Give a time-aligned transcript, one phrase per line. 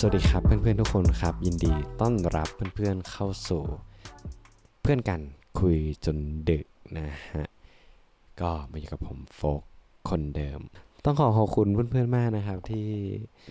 [0.00, 3.62] สวัสดีครับเพื่อนๆทุกคนครับ ยินดีต้อนรับเพื่อนๆเข้าสู่
[4.80, 5.20] เพื่อนกัน
[5.60, 6.16] คุยจน
[6.50, 6.66] ดึก
[6.98, 7.48] นะฮะ
[8.40, 9.62] ก็มาอยู่กับผมโฟก
[10.10, 10.60] คนเดิม
[11.04, 12.86] ต้องขอขอบคุณเพื่อนๆมากนะครับ ที่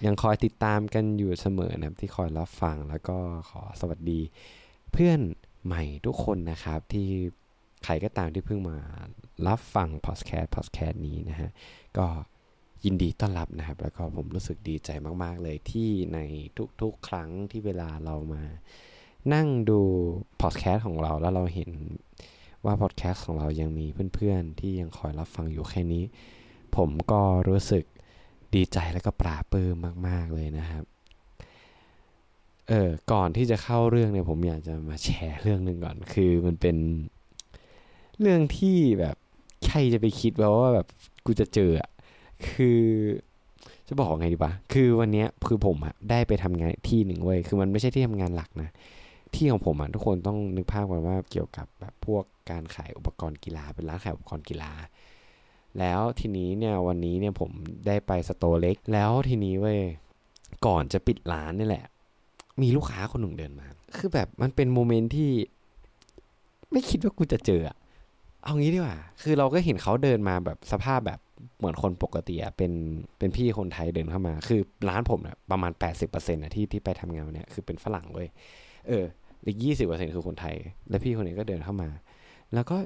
[0.05, 3.17] ยังคอยติดตามกันอยู่เสมอนะครับที่คอยรับฟังแล้วก็
[3.49, 4.19] ขอสวัสดี
[4.91, 5.19] เพื่อน
[5.65, 7.07] ใหม่ทุกคนนะครับที่
[7.83, 8.77] ใครก็ตามที่เพิ่งมา
[9.47, 11.49] รับฟังพอดแคสต์พอดแคสต์นี้นะฮะ
[11.97, 12.07] ก็
[12.85, 14.89] ยินดีต้อนรับนะครับ แล้วก็ผมรู้สึกดีใจ
[15.23, 16.19] มาก ๆ เลยที่ใน
[16.81, 18.43] ทุกๆ ครั้งที่เวลาเรามา
[19.33, 19.81] นั่งดู
[20.41, 21.71] พอดแคสต์ของเราแล้วเราเห็น
[22.65, 23.85] ว่าพอดแคสต์ของเรายังมี
[24.15, 26.03] เพื่อนๆ ที่ยังคอยรับฟังอยู่แค่นี้
[26.75, 27.83] ผมก็รู้สึก
[28.55, 30.83] ดีใจแล้วก็ปลาปลื้มมาก ๆ เลยนะครับ
[32.69, 36.77] เออก่อนที่จะเข้าเรื่องเนี่ยผมอยากจะมาแชร์เรื่องหนึ่งก่อน คือมันเป็น
[38.19, 39.15] เรื่องที่แบบ
[39.65, 40.87] ใครจะไปคิดว่าว่าแบบ
[41.25, 41.89] กูจะเจออะ
[42.49, 42.81] คือ
[43.87, 48.69] จะบอกไงดีปะคือวันนี้คือผมอะได้ไปทำงานที่หนึ่งเว้ยคือมันไม่ใช่ที่ทำงานหลักนะ
[49.35, 54.71] ที่ของผมอะทุกคนต้องนึกภาพกันว่าเกี่ยวกับแบบพวกการขายอุปกรณ์กีฬาเป็นร้านขายอุปกรณ์กีฬา
[55.79, 57.51] แล้วทีนี้เนี่ยวันนี้เนี่ยผม
[57.87, 59.79] ได้ไปสโตร์เล็ก แล้วทีนี้เว้ย
[60.65, 61.85] ก่อนจะปิดร้านนี่แหละ
[62.61, 65.31] มีลูกค้าคนหนึ่งเดินมา คือแบบมันเป็นโมเมนต์ที่
[66.71, 67.61] ไม่คิดว่ากูจะเจอ
[68.43, 71.19] เอางี้ดีกว่า คือเราก็เห็นเขาเดินมาแบบสภาพแบบ
[71.57, 72.71] เหมือนคนปกติอะเป็น
[73.19, 75.71] เป็นพี่คนไทยเดินเข้ามา คือร้านผมเนี่ยประมาณ
[76.03, 78.27] 80%นะที่ที่ไปทำงานเนี้ยคือเป็นฝรั่งเว้ย
[78.87, 79.05] เออ
[79.45, 80.55] อีกยี่สิบเปอร์เซ็นคือคนไทย
[80.89, 81.89] แล้วพี่คนนี้ก็เดินเข้ามา
[82.53, 82.77] แล้วก็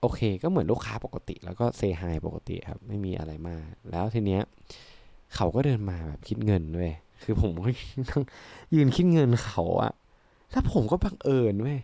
[0.00, 4.42] โอเค ก็เหมือนลูกค้าปกติ แล้วก็เซฮายปกติครับ ไม่มีอะไรมาก แล้วทีเนี้ย
[5.34, 6.92] เขาก็เดินมาแบบคิดเงินเว้ย
[7.22, 7.68] คือผมก็
[8.74, 9.92] ยืนคิดเงินเขาอะ
[10.52, 11.78] แล้วผมก็บังเอิญเว้ย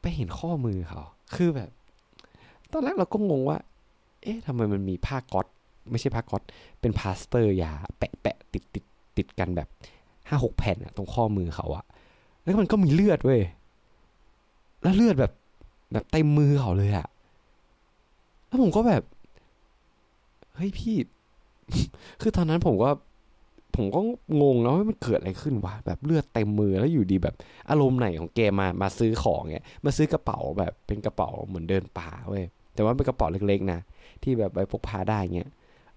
[0.00, 1.02] ไปเห็นข้อมือเขา
[1.34, 1.70] คือแบบ
[2.72, 3.58] ตอนแรกเราก็งงว่า
[4.24, 5.46] เอ๊ะทำไมมันมีผ้าก๊อต
[5.90, 6.42] ไม่ใช่ผ้าก๊อต
[6.80, 8.84] เป็นพลาสเตอร์ยา แปะแปะติดติด
[9.16, 9.68] ติดกันแบบ
[10.28, 11.84] ห้าหกแผ่นอะตรงข้อมือเขาอะ
[12.42, 13.40] แล้วมันก็มีเลือดเว้ย
[14.82, 15.32] แล้วเลือดแบบ
[15.92, 17.06] แบบเต็มมือเขาเลยอะ
[18.46, 19.02] แล้วผมก็แบบ
[20.54, 20.96] เฮ้ยพี่
[22.20, 22.90] คือตอนนั้นผมก็
[23.76, 24.00] ผมก็
[24.42, 27.34] งงแล้วว่ามันเกิดอะไรขึ้นวะแบบเลือดเต็มมือแล้วอยู่ดีแบบ
[27.70, 33.80] อารมณ์ไหนของแกมามาซื้อของเงี้ยมาซื้อกระเป๋าแบบเป็นกระเป๋าเหมือนเดินป่าเว้ยแต่ว่าเป็นกระเป๋าเล็กๆนะ
[34.24, 35.50] ที่แบบไปพกพาได้เงี้ย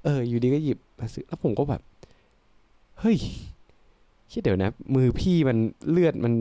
[0.04, 1.82] เออ อยู่ดีก็หยิบมาซื้อ แล้วผมก็แบบ
[3.00, 3.18] เฮ้ย
[4.32, 5.58] คิดเดี๋ยวนะ มือพี่มัน
[5.92, 6.34] เลือดมัน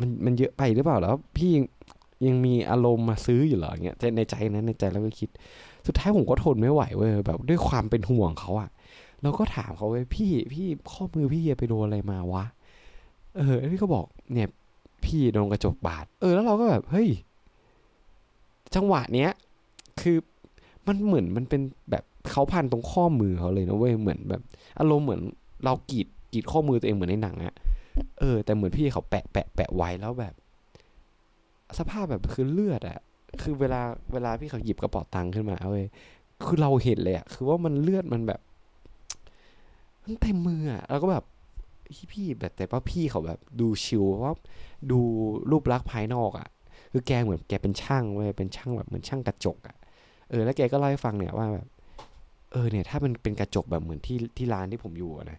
[0.00, 1.64] มันมันเยอะไปหรือเปล่าแล้ว พี่ยัง
[2.26, 5.28] ยังมีอารมณ์มาซื้ออยู่เหรอเงี้ยในใจนั้นในใจแล้วก็คิด
[5.86, 8.68] สุดท้ายผมก็ทนไม่ไหวเว้ยแบบด้วยความเป็นห่วงเขาอะ
[9.22, 12.44] เราก็ถามเขาเว้ยพี่พี่ข้อมือพี่ไปโดนอะไรมาวะ
[13.36, 14.48] เออพี่ก็บอกเนี่ย
[15.04, 17.08] พี่โดนกระจกบาด เออ แล้วเราก็แบบเฮ้ย
[18.74, 19.30] จังหวะเนี้ย
[20.00, 20.16] คือ
[20.88, 24.42] มันเหมือนมันเป็นแบบเขาพันตรงข้อมือเขาเลยนะเว้ยเหมือนแบบ
[24.78, 25.20] อารมณ์เหมือน
[25.64, 27.54] เรากรีดกรีดข้อมือตัวเองเหมือนในหนังอะ
[28.20, 30.34] เออ แต่เหมือนพี่เขาแปะแปะแปะไว้แล้วแบบ
[31.78, 32.98] สภาพแบบคือเลือดอะ
[33.42, 33.82] คือเวลา
[34.12, 35.86] เวลาพี่เขาหยิบกระเป๋าตังค์ขึ้นมาเว้ย
[36.44, 38.40] คือเราเห็นเลยอะคือว่ามันเลือดมันแบบ
[40.04, 41.24] มันเต็มมืออะแล้วก็แบบ
[41.92, 44.34] พี่พี่แบบแต่ว่าพี่เขาแบบดูชิลว่า
[44.90, 45.00] ดู
[45.50, 46.48] รูปลักษณ์ภายนอกอะ
[46.92, 49.76] คือแกเหมือนแกเป็นช่างเว้ยเป็นช่างแบบเหมือนช่างกระจกอะ
[50.30, 51.66] เออแล้วแกก็เล่าให้ฟังเนี่ยว่าแบบ
[52.52, 55.38] เออเนี่ยถ้ามันเป็นกระจกแบบเหมือนที่ที่ร้านที่ผมอยู่นะ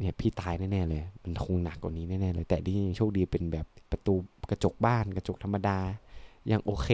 [0.00, 4.14] เนี่ยพี่ตายแน่ๆเลย มันคงหนักกว่านี้แน่ๆเลย แต่ที่โชคดีเป็นแบบประตู
[4.50, 5.78] กระจกบ้านกระจกธรรมดา
[6.50, 6.88] ยังโอเค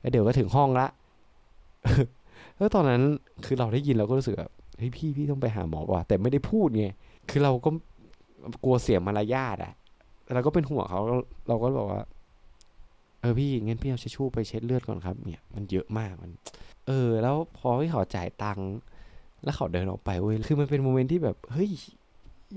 [0.00, 0.86] แล้วเดี๋ยวก็ถึงห้องละ
[2.58, 3.02] แล้วตอนนั้น
[3.44, 6.86] คือเราได้ยินเราก็รู้สึกแบบเฮ้ยพี่พี่ต้องไปหาหมอว่ะแต่ไม่ได้พูดไง
[7.30, 7.70] คือเราก็
[8.64, 9.72] กลัวเสียมารยาทอะ
[10.34, 11.00] เราก็เป็นห่วงเขา
[11.48, 12.02] เราก็บอกว่า
[13.26, 16.30] ออพี่งั้นพี่เอาชิชชู่ไปเช็ดเลือดก่อนครับเนี่ยมันเยอะมากมัน
[16.86, 18.68] เออ แล้วพอที่เขาจ่ายตังค์
[19.44, 21.70] แล้วเขาเดินออกไปเว้ยคือมันเป็นโมเมนต์ที่แบบเฮ้ย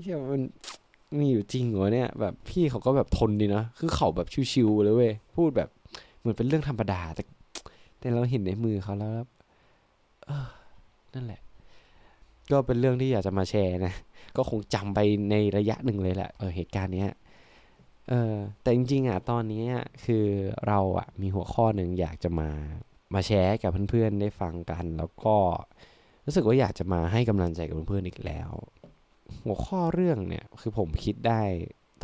[0.00, 0.42] เฮียมัน
[1.18, 5.68] มีอยู่จริงเหรอเนี่ย แบบพี่เขาก็แบบทนดีนะคือเขาแบบชิวๆเลยเว้ยพูดแบบ
[6.18, 7.22] เหมือนเป็นเรื่องธรรมดาแต่
[7.98, 9.10] แต่เราเห็นในมือเขาแล้ว
[10.26, 10.48] เออ
[11.14, 11.40] นั่นแหละ
[12.50, 13.92] ก็เป็นเรื่องที่อยากจะมาแชร์นะ
[14.36, 14.98] ก็คงจำไป
[15.30, 17.10] ในระยะหนึ่งเลยแหละเออเหตุการณ์เนี้ย
[18.10, 19.64] เออแต่จริงๆอะตอนนี้
[20.04, 20.26] คือ
[20.66, 22.50] เราอะมีหัวข้อหนึ่งอยากจะมา
[23.14, 25.36] มาแชร์กับเพื่อนๆได้ฟังกัน แล้วก็
[26.26, 28.50] รู้สึกว่าอยากจะมาให้กำลังใจกับเพื่อนๆอีกแล้ว
[29.44, 31.42] หัวข้อเรื่องเนี่ยคือผมคิดได้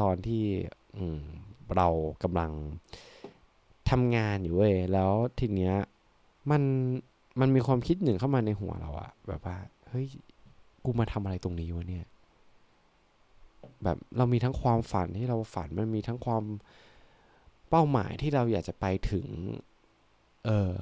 [0.01, 0.45] ตอนที่
[1.77, 1.89] เรา
[2.23, 2.53] กำลัง
[3.91, 5.75] ทำงานอยู่เว้ยแล้วทีเนี้ย
[6.51, 6.63] มัน
[7.41, 9.57] มันมีความคิดหนึ่งเข้ามาในหัวเราอะแบบว่า
[9.89, 10.07] เฮ้ย
[10.85, 12.07] กูมาทำอะไรตรงนี้วะเนี่ย
[13.87, 16.45] แบบเรามีทั้งความฝันที่เราฝันมันมีทั้งความ
[17.71, 19.27] เป้าหมายที่เราอยากจะไปถึง
[20.45, 20.73] เออ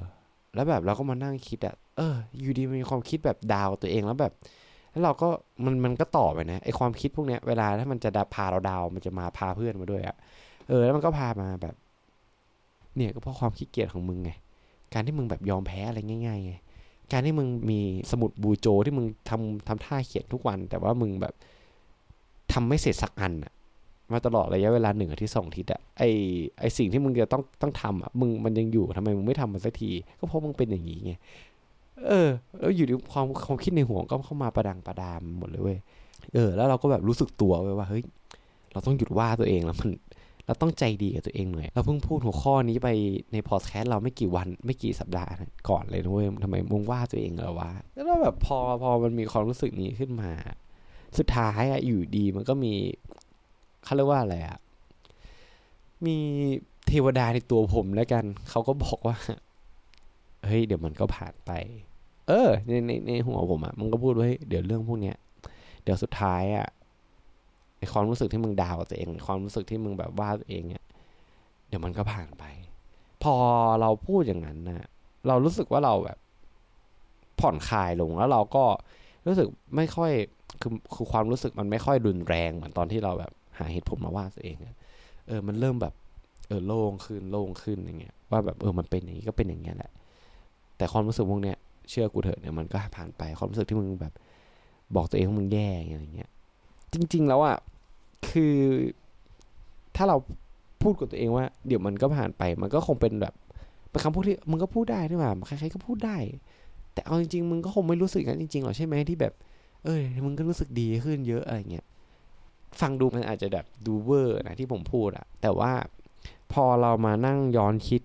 [0.55, 4.33] แล้วแบบเราก็มานั่งคิดอะเออ อยู่ดีมีความคิดแบบดาวตัวเองแล้วแบบ
[4.91, 5.29] แล้วเราก็
[5.65, 10.17] มันมันก็ต่อไปนะไอความคิดพวกเนี้ยเวลาถ้ามันจะพาเราดาวมันจะมาพาเพื่อนมาด้วยอะ
[10.69, 11.75] เออ แล้วมันก็พามาแบบ
[12.97, 14.31] เนี่ยก็เพราะความขี้เกียจของมึงไง
[14.93, 16.55] การที่มึงแบบยอมแพ้อะไรง่ายๆไง
[17.13, 17.81] การที่มึงมี
[18.11, 21.35] สมุดบูโจที่มึงทำทำท่าเขียนทุกวัน แต่ว่ามึงแบบ
[22.55, 23.53] ทำไม่เสร็จสักอันอะ
[24.13, 26.03] มาตลอดระยะเวลาหนึ่งอาทิตย์สองอาทิตย์อะไอ
[26.61, 31.13] ไอสิ่งที่มึงจะต้องต้องทำอะมึงมันยังอยู่ทำไมมึงไม่ทำมันสักที ก็เพราะมึงเป็นอย่างนี้ไง
[32.09, 32.29] เออ
[32.59, 35.79] แล้วอยู่ดีความความคิดในหัวก็เข้ามาประดังประดามหมดเลยเว้ย
[36.35, 38.03] เออ แล้วเราก็แบบรู้สึกตัวเว้ว่าเฮ้ย
[38.73, 39.91] เราต้องหยุดว่าตัวเองแล้วมัน
[40.47, 42.89] เราต้องใจดีกับตัวเองหน่อยเราเพิ่งพูดหัวข้อนี้ไป
[43.33, 45.33] ในพอดแคสต์เราไม่กี่วันไม่กี่สัปดาห์
[45.69, 50.31] ก่อนเลยนะเว้ยทำไมมึงว่าตัวเองเหรอวะแล้วแบบพอพอมันมีความรู้สึกนี้ขึ้นมา
[51.19, 52.75] สุดท้ายอะอยู่ดีมันก็มี
[53.85, 54.59] เขาเรียกว่าอะไรอะ
[56.07, 56.17] มี
[56.87, 59.17] เทวดาในตัวผมแล้วกัน เขาก็บอกว่า
[60.45, 61.51] เฮ้ย เดี๋ยวมันก็ผ่านไป
[62.29, 65.17] เออ ในในในหัวผมอะมันก็พูดว่าเดี๋ยวเรื่องพวกเนี้ย
[65.83, 66.67] เดี๋ยวสุดท้ายอะ
[67.79, 70.85] ไอความรู้สึกที่มึงดาวตัวเอง ความรู้สึกที่มึงแบบว่าตัวเองเนี่ย
[71.69, 72.45] เดี๋ยวมันก็ผ่านไป
[73.23, 73.35] พอ
[73.81, 74.89] เราพูดอย่างนั้นนะ
[75.29, 76.19] เรารู้สึกว่าเราแบบ
[77.41, 78.65] ผ่อนคลายลงแล้วเราก็
[79.27, 80.13] รู้สึกไม่ค่อย
[80.61, 84.57] คือคือความรู้สึกมันไม่ค่อยรุนแรงเหมือนตอนที่เราแบบหาเหตุผลมาว่าตัวเอง
[85.27, 85.95] เออ มันเริ่มแบบ
[86.49, 89.91] เออโล่งขึ้นโล่งขึ้นอย่างเงี้ยว่าแบบเออมันเป็นอย่างนี้ก็เป็นอย่างเงี้ยแหละ
[90.77, 91.57] แต่ความรู้สึกพวกเนี้ย
[91.91, 94.13] เชื่อกูเถอะเนี่ยมันก็ผ่านไปความรู้สึกที่มึงแบบ
[94.97, 96.31] บอกตัวเองว่ามึงแย่อะไรเงี้ย
[96.93, 97.57] จริง ๆ แล้วอะ
[98.31, 98.57] คือ
[99.97, 100.17] ถ้าเรา
[100.83, 103.35] พูดกับตัวเองว่า เดี๋ยวมันก็ผ่านไป มันก็คงเป็นแบบ
[103.91, 106.17] เป็นคำพูดที่มึงก็พูดได้ด้วยว่าใครๆก็พูดได้
[106.95, 109.33] แต่เอาจริงๆมึงก็คงไม่รู้สึกงั้นจริงๆหรอใช่ไหมที่แบบ
[109.85, 111.87] เอ้ยมึงก็รู้สึกดีขึ้นเยอะอะไรเงี้ย
[112.81, 115.73] ฟังดูมันอาจจะแบบดูเวอร์นะที่ผมพูดอะแต่ว่า
[116.53, 118.03] พอเรามานั่งย้อนคิด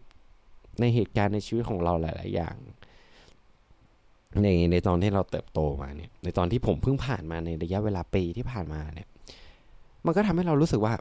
[0.79, 2.55] ในเหตุการณ์ในชีวิตของเราหลาย ๆ อย่าง
[4.41, 9.07] ในในตอนที่เราเติบโตมาเนี่ย ในตอนที่ผมเพิ่งผ่านมาในระยะเวลาปีที่ผ่านมาเนี่ย
[10.05, 10.93] มันก็ทำให้เรารู้สึกว่า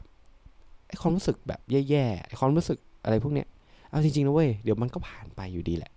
[0.87, 3.47] ไอ้ความรู้สึกแบบแย่ๆไอ้ความรู้สึกอะไรพวกเนี้ย
[3.89, 5.91] เอาจริงๆนะเว้ยเดี๋ยวมันก็ผ่านไปอยู่ดีแหละ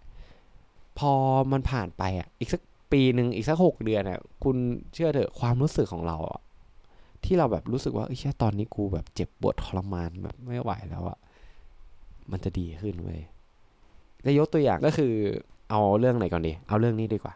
[0.98, 1.12] พอ
[1.52, 2.60] มันผ่านไปอะอีกสัก
[2.92, 4.56] ปีหนึ่งอีกสักหกเดือนอะคุณ
[4.94, 6.40] เชื่อเถอะความรู้สึกของเราอะ
[7.24, 11.18] ที่เราแบบรู้สึกว่าเอ้ยตอนนี้กูแบบเจ็บปวดทรมานแบบไม่ไหวแล้วอะ
[12.30, 13.20] มันจะดีขึ้นเว้ย
[14.24, 15.12] จะยกตัวอย่างก็คือ
[15.70, 17.34] เอาเรื่องไหนก่อนดี เอาเรื่องนี้ดีกว่า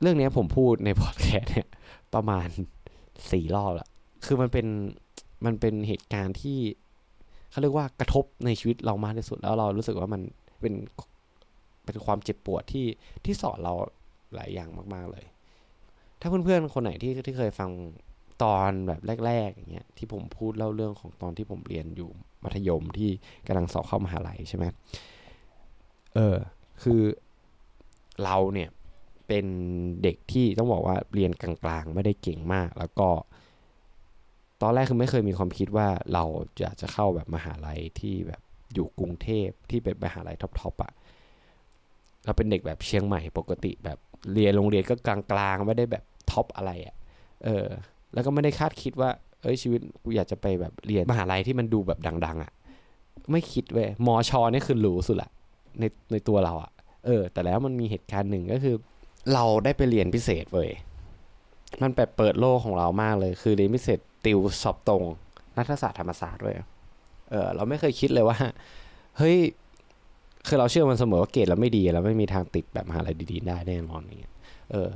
[0.00, 1.68] เรื่องนี้ผมพูดในพอดแคสต์เนี่ย
[2.14, 2.48] ประมาณ
[3.30, 3.88] สี่รอบละ
[4.24, 4.66] คือมันเป็น
[5.44, 6.58] มันเป็นเหตุการณ์ที่
[7.50, 10.22] เขาเรียกว่ากระทบในชีวิตเรามากที่สุดแล้วเรารู้สึกว่ามัน
[10.60, 10.74] เป็น
[11.84, 12.86] เป็นความเจ็บปวดที่
[13.24, 13.74] ที่สอนเรา
[14.34, 15.24] หลายอย่างมาก ๆเลย
[16.20, 17.70] ถ้าเพื่อนๆคนไหนที่ที่เคยฟัง
[18.42, 22.10] ตอนแบบแรกๆอย่างเงี้ยที่ผมพูดเล่าเรื่องของตอนที่ผมเรียนอยู่
[22.44, 23.10] มัธยมที่
[23.46, 24.64] กำลังสอบเข้ามหาลัยใช่ไหม
[26.14, 26.36] เออ
[26.82, 27.02] คือ
[28.24, 28.70] เราเนี่ย
[29.28, 29.46] เป็น
[30.02, 33.08] เด็กที่ต้องบอกว่าเรียนกลางๆ ไม่ได้เก่งมาก แล้วก็
[34.62, 36.24] ตอนแรกคือไม่เคยมีความคิดว่าเรา
[36.60, 38.42] จะจะเข้าแบบมหาลัยที่แบบ
[38.74, 40.92] อยู่กรุงเทพที่เป็นมหาลัย top ๆอะ
[42.24, 43.98] เราเป็นเด็กแบบเชียงใหม่ปกติแบบ
[44.34, 45.18] เรียนโรงเรียนก็กลา
[45.54, 46.94] งๆไม่ได้แบบ top อะไรอะ
[47.44, 47.66] เออ
[48.14, 49.10] แล้วก็ไม่ได้คาดคิดว่า
[49.42, 52.52] เอ้ยชีวิตกูอยากจะไปแบบเรียนมหาลัยที่มันดูแบบดัง ๆอะ่ะ
[53.30, 55.30] ไม่คิดเว้ยมอชอนี่คือหรูสุดละ
[55.80, 56.70] ในในตัวเราอะ่ะ
[57.06, 58.74] เออ แต่แล้วมันมีเหตุการณ์หนึ่งก็คือ
[59.34, 60.70] เราได้ไปเรียนพิเศษเว้ย
[61.82, 65.04] มันแบบเปิดโลกของเรามากเลย คือเรียนพิเศษติวสอบตรง
[65.58, 66.54] รัฐศาสตร์ธรรมศาสตร์ด้วย
[67.30, 68.38] เออเราไม่เคยคิดเลยว่า
[69.18, 69.36] เฮ้ย
[70.46, 74.32] คือเราเชื่อมันเสมอว่าเกรดเราไม่ดีเราไม่มีทางติดแบบมหาลัยดีๆได้แน่นอนอย่างเงี้ย
[74.70, 74.88] เออ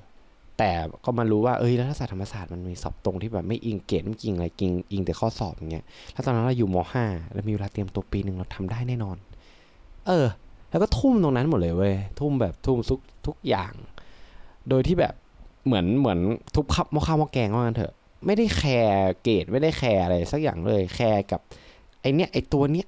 [0.59, 0.71] แต่
[1.05, 9.17] ก็มารู้ว่าเอ้ยรัฐศาสตร์ธรรมศาสตร์มันมีสอบตรงที่แบบไม่อิงเกณฑ์ไม่จริงอะไรจริงอิงแต่ข้อสอบอย่างเงี้ยแล้วตอนนั้นเราอยู่มห้าแล้วมีเวลาเตรียมตัวปีหนึ่งเราทำได้แน่นอน
[10.07, 10.27] เออ
[10.71, 13.73] แล้วก็ทุ่มตรงนั้นหมดเลยเว้ยทุ่มแบบทุ่มทุกทุกอย่าง
[14.69, 15.15] โดยที่แบบ
[15.67, 16.19] เหมือนเหมือน
[16.55, 17.93] ทุบหม้อข้าวหม้อแกงว่างั้นเถอะ
[18.27, 21.41] ไม่ได้แคร์เกรดไม่ได้แคร์อะไรสักอย่างเลยแคร์กับ
[22.01, 22.87] ไอเนี้ยไอตัวเนี้ย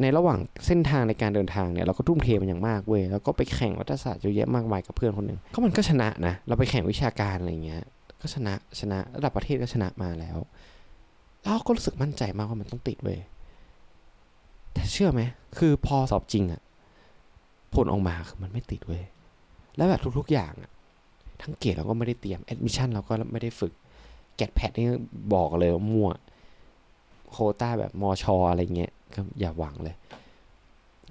[0.00, 7.82] ในระหว่างเส้นทางในการเดินทางเนี่ยเราก็ทุ่มเทมันอย่างมากเว้ยแล้วก็ไปแข่งวิทยาศาสตร์เยอะแยะมากมายกับเพื่อนคนหนึ่งก็มันก็ชนะนะเราไปแข่งวิชาการอะไรเงี้ย
[8.20, 10.38] ก็ชนะชนะระดับประเทศก็ชนะมาแล้ว
[11.42, 13.18] แล้วก็รู้สึกมั่นใจมากว่ามันต้องติดเว้ย
[14.72, 15.22] แต่เชื่อไหม
[15.58, 16.60] คือพอสอบจริงอะ
[17.74, 19.02] ผลออกมาคือมันไม่ติดเว้ย
[19.76, 20.70] แล้วแบบทุกๆอย่างอะ
[21.42, 23.72] ทั้งเกรดเราก็ไม่ได้เตรียม admission เราก็ไม่ได้ฝึก
[24.36, 24.88] GAT PAT นี่
[25.34, 26.10] บอกเลยว่ามั่ว
[27.30, 29.96] โคต้าแบบมอชออะไรเงี้ย ก็อย่าหวังเลย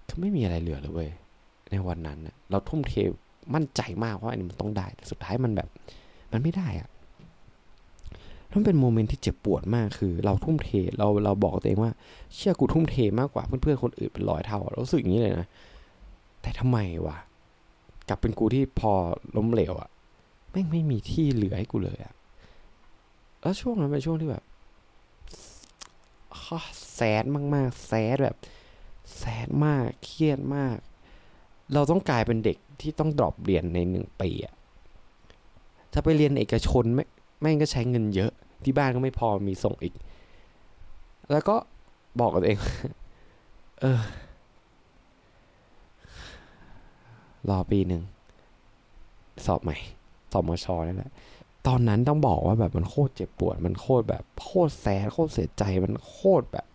[0.09, 1.09] ก็ไม่มีอะไรเหลือเลยเว้ย
[1.71, 2.93] ในวันนั้นเราทุ่มเท
[3.53, 5.69] มั่นใจมากว่าอันนี้มันต้องได้ แต่สุดท้ายมันแบบ
[6.31, 6.89] มันไม่ได้อะ
[8.53, 11.91] มันเป็นโมเมนต์ที่เจ็บปวดมากคือเราทุ่มเทเราเราบอกตัวเองว่า
[12.35, 15.47] เชื่อกูทุ่มเทมากกว่าเพื่อนๆคนอื่นเป็นร้อยเท่าเราสึกอย่างนี้เลยนะ
[16.41, 17.17] แต่ทำไมวะ
[18.07, 18.91] กลับเป็นกูที่พอ
[19.37, 19.89] ล้มเหลวอะ
[20.51, 22.13] แม่งไม่มีที่เหลือให้กูเลยอะ
[23.41, 24.43] แล้วช่วงนั้นเป็นช่วงที่แบบ
[26.93, 27.23] แซด
[27.55, 28.37] มาก ๆแซดแบบ
[29.17, 30.77] แซดมาก เครียดมาก
[31.73, 34.53] เราต้องกลายเป็นเด็กที่ต้องดรอปเรียนในหนึ่งปีอะ
[35.93, 37.05] จะไปเรียนเอกชนไม่
[37.41, 38.31] แม่งก็ใช้เงินเยอะ
[38.63, 39.93] ที่บ้านก็ไม่พอมีส่งอีก
[41.31, 41.55] แล้วก็
[42.19, 42.59] บอกกับตัวเอง
[43.81, 44.01] เออ
[47.49, 48.01] รอปีหนึ่ง
[49.45, 49.77] สอบใหม่
[50.31, 51.11] สอบมชนั่นแหละ
[51.67, 56.67] ตอนนั้นต้องบอกว่าแบบมันโคตรเจ็บปวด มันโคตรแบบโคตรแสบโคตรเสียใจมันโคตรแบบ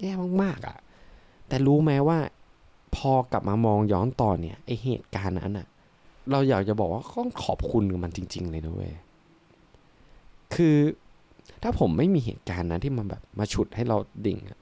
[0.00, 0.76] แย่มากๆอะ่ะ
[1.48, 2.18] แต่รู้ไหมว่า
[2.96, 5.66] พอกลับมามองย้อนตอนเนี่ยไอเหตุการณ์นั้นอะ่ะ
[6.30, 8.94] เราอยากจะบอกว่าต้องขอบคุณกับมันจริง ๆ เลยนะเว้ย
[10.54, 10.76] คือ
[11.62, 14.58] ถ้าผมไม่มีเหตุการณ์นั้นที่มันแบบมาฉุดให้เราดิ่งอะ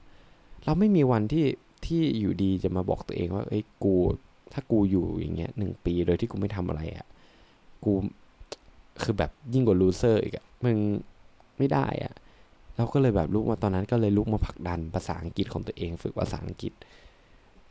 [0.65, 1.45] เราไม่มีวันที่
[1.85, 3.95] ที่อยู่ดีจะมาบอกตัวเองว่า เอ้ยกู
[4.53, 7.07] ถ้ากูอยู่อย่างเงี้ยหนึ่งปีโดยที่กูไม่ทำอะไรอะ่ะ
[7.83, 7.91] กู
[9.03, 10.77] คือแบบยิ่งกว่าลูเซอร์อีกอะมึง
[11.57, 12.13] ไม่ได้อะ
[12.77, 16.73] เราก็เลยแบบลุกมาตอนนั้นก็เลยลุกมาผลักดันภาษาอังกฤษของตัวเองฝึกภาษาอังกฤษ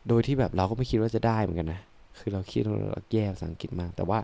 [0.08, 1.80] โดยที่แบบเราก็ไม่คิดว่าจะได้เหมือนกันนะ
[2.18, 4.18] คือเราคิดว่าเราแย่ภาษาอังกฤษมาก แต่ว่า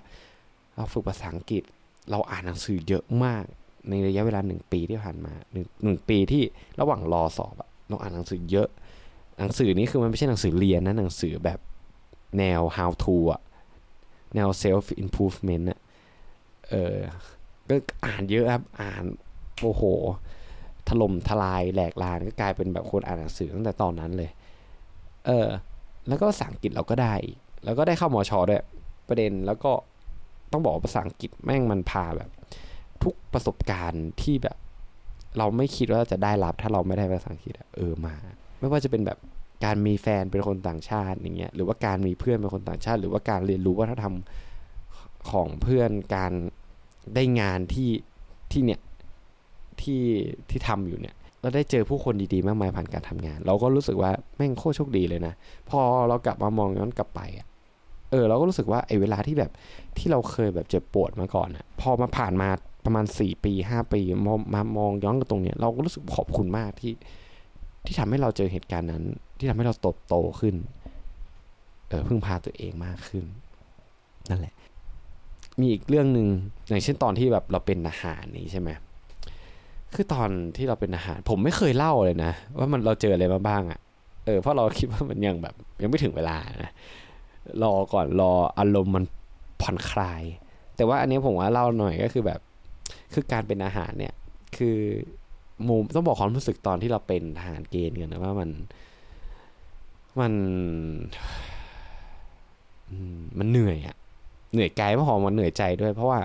[0.77, 1.63] เราฝึกภาษาอังกฤษ
[2.11, 3.45] เราอ่านหนังสือเยอะมาก
[3.89, 6.43] ในระยะเวลาหนึ่งปีที่ผ่านมาหนึ่งหนึ่งปีที่
[6.81, 8.69] ระหว่างรอสอบอะเราอ่านหนังสือเยอะ
[9.39, 11.59] หนังสือนี้คือมันไม่ใช่หนังสือเรียนนะหนังสือแบบ
[12.39, 13.41] แนว how to อะ
[14.35, 15.79] แนว self improvement อะ
[16.71, 16.97] เออ
[17.69, 17.75] ก็
[18.07, 19.05] อ่านเยอะครับอ่าน
[19.63, 19.83] โอ้โห
[20.89, 24.31] ถล่มทลายแหลกลานก็กลายเป็นแบบคนอ่านหนังสือตั้งแต่ตอนนั้นเลย
[25.27, 25.49] เออ
[26.09, 27.15] แล้วก็ภาษาอังกฤษเราก็ได้
[27.65, 28.63] แล้วก็ได้เข้ามอชอด้วย
[29.09, 29.73] ประเด็นแล้วก็
[30.53, 32.31] ต้องบอกภาษาอังกฤษแม่งมันพาแบบ
[33.03, 34.57] ทุกประสบการณ์ที่แบบ
[35.39, 38.15] เราไม่คิดว่าจะได้รับถ้าเราไม่ได้ภาษาอังกฤษเออมา
[38.59, 39.19] ไม่ว่าจะเป็นแบบ
[39.65, 44.15] การมีแฟนเป็นคนต่างชาติอย่างเงี้ยหรือว่าการมีเพื่อนเป็นคนต่างชาติ หรือว่าการเรียนรู้วัฒนธรรม
[45.31, 46.33] ของเพื่อนการ
[47.15, 47.91] ได้งานที่
[48.53, 48.81] ที่เนี่ย
[49.81, 50.03] ที่
[50.51, 55.35] ที่ทำอยู่เนี่ยเราได้เจอผู้คนดีๆมากมายผ่านการทำงาน เราก็รู้สึกว่าแม่งโคตรโชคดีเลยนะ
[55.71, 57.47] พอเรากลับมามองย้อนกลับไปอะ
[58.11, 59.51] เออ เราก็รู้สึกว่าไอ้เวลาที่แบบ
[59.99, 62.49] ที่เราเคยแบบเจ็บปวดมาก่อนอะพอมาผ่านมา
[62.85, 66.93] ประมาณสี่ปีห้าปีมามามองย้อนกันตรงเนี้ยเราก็รู้สึกขอบคุณมากที่
[67.85, 69.05] ที่ทำให้เราเจอเหตุการณ์นั้น
[69.39, 70.55] ที่ทำให้เราโตโตขึ้น
[71.89, 73.25] เออพึ่งพาตัวเองมากขึ้น
[74.31, 74.55] นั่นแหละ
[75.61, 76.29] มีอีกเรื่องหนึ่ง
[76.69, 78.71] อย่างเช่นตอนที่แบบเราเป็นอาหารนี้ใช่ไหม
[79.95, 83.81] คือตอนที่เราเป็นอาหาร ผมไม่เคยเล่าเลยนะ ว่ามันเราเจออะไรมาบ้างอะ่ะ
[84.27, 86.71] เออเพราะเราคิดว่ามันยังแบบ ยังไม่ถึงเวลานะ
[87.63, 89.05] รอก่อนรออารมณ์มัน
[89.63, 90.23] ผ่อนคลาย
[90.77, 92.41] แต่ว่าอันนี้ผมว่าเล่าหน่อยก็คือแบบ
[93.15, 94.15] คือการเป็นอาหารเนี่ย
[94.57, 94.77] คือ
[95.69, 98.51] มุมต้องบอกความรู้สึกตอนที่เราเป็นทหารเกณฑ์กันนะว่ามัน
[100.21, 100.33] มัน
[103.39, 103.97] มันเหนื่อยอะ
[104.53, 106.21] เหนื่อยกายไม่พอมันเหนื่อยใจด้วย เพราะว่า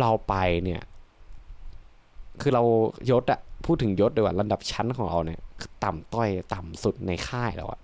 [0.00, 0.34] เราไป
[0.64, 0.82] เนี่ย
[2.40, 2.62] คือเรา
[3.10, 5.40] ยศอะพูดถึงยศดีกว่าระดับชั้นของเราเนี่ย
[5.84, 7.80] ต่ำต้อยต่ำสุดในค่ายแล้วอะ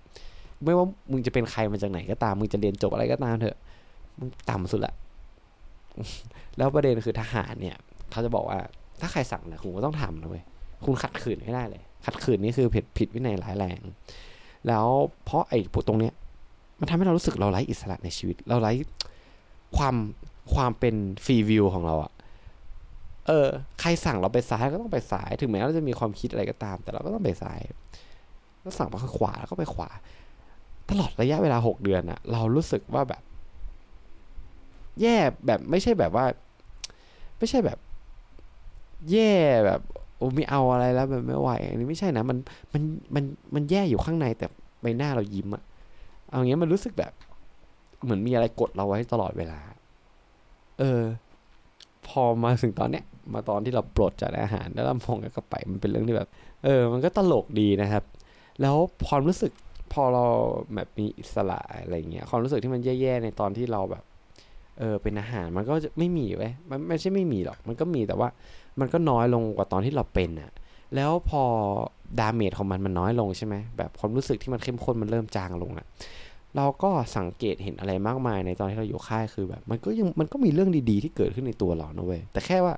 [0.63, 3.57] ไม่ว่ามึงจะเป็นใครมาจากไหนก็ตาม มึงจะเรียนจบอะไรก็ตามเถอะ
[4.19, 4.95] มึงต่ำสุดละ
[6.57, 7.77] แล้วประเด็นคือทหารเนี่ย
[8.11, 8.59] เขาจะบอกว่า
[9.01, 10.45] ถ้าใครสั่งนะคุณก็ต้องทำนะเว้ย
[10.85, 13.81] คุณขัดขืนไม่ได้เลย ขัดขืนนี่คือผิดผิดวินัยร้ายแรง
[14.69, 14.87] แล้ว
[15.25, 16.13] เพราะไอ้ปตรงเนี้ย
[16.81, 18.73] มันทำให้เรารู้สึกเราไร้อิสระในชีวิต เราไร้
[19.77, 19.95] ความ
[20.55, 20.95] ความเป็น
[21.25, 22.13] ฟรีวิวของเราอะ
[23.27, 23.49] เออ
[23.81, 27.61] ใครสั่งเราไปซ้ายก็ต้องไปซ้าย ถึงแม้เราจะมีความคิดอะไรก็ตาม แต่เราก็ต้องไปซ้าย
[28.61, 29.91] แล้วสั่งไปขวาแล้วก็ไปขวา
[30.91, 33.23] ตลอดระยะเวลาหกเดือนอะเรารู้สึกว่าแบบ
[35.03, 36.25] แย่แบบไม่ใช่แบบว่า
[37.39, 37.79] ไม่ใช่แบบ
[39.11, 39.33] แย่
[39.67, 39.81] แบบ
[40.17, 42.39] โอ้ไม่เอาอะไรแล้วแบบไม่ไหวอันนี้ไม่ใช่นะ มัน
[42.73, 42.83] มัน
[43.15, 44.47] มันมันแย่อยู่ข้างในแต่
[44.81, 45.63] ใบหน้าเรายิ้มอะ
[46.29, 47.13] เอางี้มันรู้สึกแบบ
[48.03, 49.61] เหมือนมีอะไรกดเราไว้ตลอดเวลา
[50.79, 51.03] เออ
[52.07, 56.29] พอมาถึงตอนเนี้ย มาตอนที่เราปลดจากอาหาร แล้วเรามองกันกลับไปมันเป็นเรื่องที่แบบ
[56.65, 58.05] เออ มันก็ตลกดีนะครับ
[58.61, 58.77] แล้ว
[59.09, 59.53] ความรู้สึก
[59.93, 60.25] พอเรา
[60.75, 64.05] แบบมีอิสระอะไรเงี้ย ความรู้สึกที่มันแย่ๆในตอนที่เราแบบ
[64.79, 68.29] เออ เป็นอาหารมันก็จะไม่มีไว้มันไม่ใช่ไม่มีหรอก มันก็มีแต่ว่า
[68.81, 70.51] มันก็น้อยลงกว่าตอนที่เราเป็นอะ
[70.95, 71.43] แล้วพอ
[72.19, 75.87] ดาเมจของมันมันน้อยลงใช่ไหมแบบความรู้สึกที่มันเข้มข้นมันเริ่มจางลงอะ
[76.57, 82.75] เราก็สังเกตเห็นอะไรมากมายในตอนที่เราอยู่ค่ายคือแบบ มันก็ยังมันก็มีเรื่องดีๆ ที่เกิดขึ้นในตัวเรานะเว้ยแต่แค่ว่า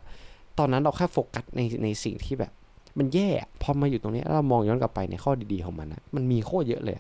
[0.59, 2.53] ตอนนั้นเราแค่โฟกัสในในสิ่งที่แบบ
[2.99, 3.29] มันแย่
[3.63, 6.97] พอมาอยู่ตรงนี้เรามองย้อนกลับไปในข้อดีๆของมันนะมันมีโคตรเยอะเลย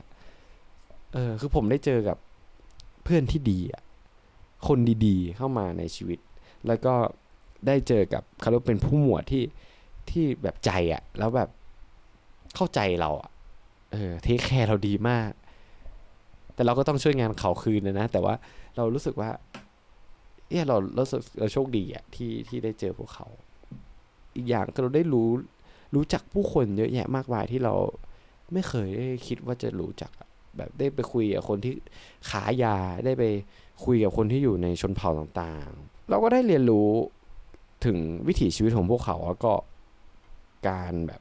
[1.12, 2.16] เออคือผมได้เจอกับ
[3.04, 3.82] เพื่อนที่ดีอะ
[4.68, 6.18] คนดีๆเข้ามาในชีวิต
[6.66, 6.94] แล้วก็
[7.66, 9.44] ได้เจอกับเขาเรียกเป็นผู้หมวดที่
[10.10, 11.48] ที่แบบใจอะ แล้วแบบ
[12.54, 13.30] เข้าใจเราอะ
[13.92, 15.30] เออเทคแคร์เราดีมาก
[16.58, 18.34] แต่เราก็ต้องช่วยงานเขาคืนนะนะ แต่ว่า
[18.76, 19.30] เรารู้สึกว่า
[20.48, 21.04] เออเราเรา
[21.38, 23.26] เราโชคดีอะที่ที่ได้เจอพวกเขา
[24.36, 25.28] อีกอย่างก็เราได้รู้
[25.94, 27.74] รู้จักผู้คนเยอะแยะมากมายที่เรา
[28.52, 30.10] ไม่เคยได้คิดว่าจะรู้จัก
[30.56, 31.74] แบบได้ไปคุยกับคนที่
[32.30, 33.24] ขายยาได้ไป
[33.84, 36.90] คุยกับคนที่อยู่ในชนเผ่าต่างๆ เราก็ได้เรียนรู้
[37.84, 37.96] ถึง
[38.28, 39.52] วิถีชีวิตของพวกเขาแล้วก็
[40.68, 41.20] การแบบ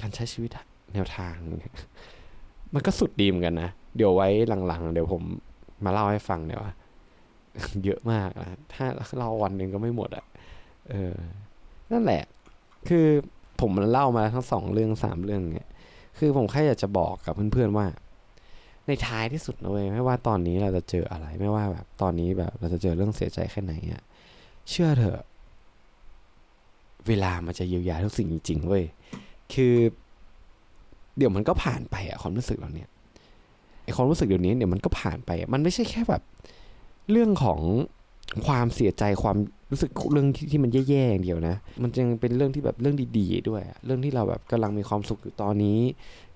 [0.00, 0.50] การใช้ชีวิต
[0.94, 1.36] แนวทาง
[2.74, 4.28] มันก็สุดดีเหมือนกันนะ เดี๋ยวไว้
[4.66, 5.22] หลังๆ เดี๋ยวผม
[5.84, 6.72] มาเล่าให้ฟังเดี๋ยว่า
[7.84, 8.86] เยอะมากนะถ้า
[9.16, 10.24] เล่าวันหนึ่งก็ไม่หมดอะ่ะ
[10.90, 11.14] เออ
[11.92, 12.22] นั่นแหละ
[12.88, 13.06] คือ
[13.60, 15.68] ผมมันเล่ามาทั้งสองเรื่องสามเรื่องเนี่ย
[16.18, 17.86] คือผมแค่อยากจะบอกกับเพื่อนๆว่า
[18.86, 24.02] ในท้ายที่สุดนะเว้ยไม่ว่าตอนนี้เราจะเจออะไร ไม่ว่าแบบ ตอนนี้แบบเราจะเจอเรื่องเสียใจแค่ไหนอะ
[24.70, 25.20] เชื่อเถอะ
[27.08, 28.84] เวลามันจะเยียวยาทุกสิ่งจริงๆเว้ย
[29.52, 29.74] คือ
[31.16, 32.88] เดี๋ยวมันก็ผ่านไปอะความรู้สึกเราเนี่ย
[33.86, 36.22] ไอความรู้สึกเดี๋ยวนี้เดี๋ยวมันก็ผ่านไป มันไม่ใช่แค่แบบ
[37.10, 37.60] เรื่องของ
[38.46, 39.36] ความเสียใจความ
[39.70, 45.78] รู้สึกเรื่องที่ที่มันแย่ๆอย่างเดียวนะ มันจึงเป็นเรื่องที่แบบเรื่องดีๆด้วย เรื่องที่เราแบบกำลังมีความสุขอยู่ตอนนี้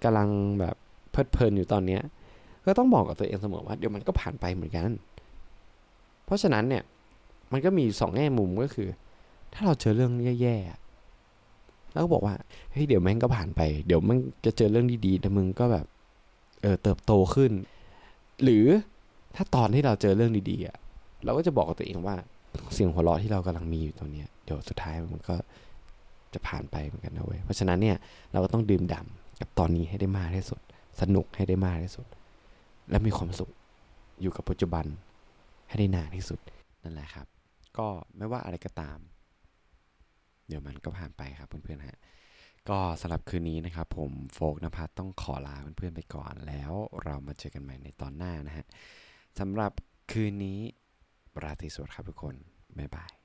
[0.05, 0.29] กำลัง
[0.61, 0.75] แบบ
[1.11, 2.03] เพลิดเพลินอยู่ตอนเนี้ย
[2.67, 4.91] ก็ต้องบอกกับตัวเองเสมอว่าเดี๋ยวมันก็ผ่านไปเหมือนกัน
[6.25, 6.83] เพราะฉะนั้นเนี่ย
[7.53, 8.89] มันก็มีสองแง่มุมก็คือ
[9.53, 12.35] ถ้าเราเจอเรื่องแย่ๆแล้วก็บอกว่า
[12.71, 15.87] เฮ้ยเดี๋ยวแม่งก็ผ่านไป เดี๋ยวมันจะเจอเรื่องดีๆแต่มึงก็แบบ
[16.63, 17.53] เออเติบโตขึ้น
[18.43, 18.65] หรือ
[19.37, 20.77] ถ้าตอนที่เราเจอเรื่องดีๆอะ
[21.25, 22.17] เราก็จะบอกกับตัวเองว่า
[22.75, 25.37] เสียงหัวเราะที่เรากำลังมีอยู่ตรงนี้เดี๋ยวสุดท้ายมันก็
[26.35, 27.97] จะผ่านไปเหมือนกันนะเว้ยเพราะฉะนั้นเนี่ย
[28.33, 30.61] เราก็ต้องดื่มด่ำกับตอนนี้ให้ได้มากที่สุด
[31.01, 32.07] สนุกให้ได้มากที่สุด
[32.91, 33.51] และมีความสุข
[34.21, 34.85] อยู่กับปัจจุบัน
[35.69, 36.41] ให้ได้นานที่สุด
[36.83, 37.27] นั่นแหละครับ
[37.79, 37.87] ก็
[38.17, 38.99] ไม่ว่าอะไรก็ตาม
[40.49, 41.99] เดี๋ยวมันก็ผ่านไปครับเพื่อนๆฮะ
[42.71, 46.73] ก็สำหรับคืนนี้นะครับ ผมโฟกนภัสต้องขอลาเพื่อนๆไปก่อน แล้ว
[47.05, 48.67] เรามาเจอกันใหม่ในตอนหน้านะฮะ
[49.39, 49.73] สำหรับ
[50.13, 50.61] คืนนี้
[51.43, 52.35] ราตรีสวัสดิ์ครับทุกคน
[52.79, 53.20] บ๊ายบาย